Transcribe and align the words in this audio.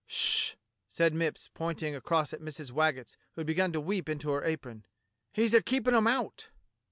Sh!" 0.07 0.55
said 0.89 1.13
Mipps, 1.13 1.47
pointing 1.53 1.93
across 1.95 2.33
at 2.33 2.41
Mrs. 2.41 2.71
Waggetts, 2.71 3.17
who 3.33 3.41
had 3.41 3.45
begun 3.45 3.71
to 3.73 3.79
weep 3.79 4.09
into 4.09 4.31
her 4.31 4.43
apron. 4.43 4.83
"He's 5.31 5.53
a 5.53 5.61
keep 5.61 5.87
in' 5.87 5.93
'em 5.93 6.07
out." 6.07 6.49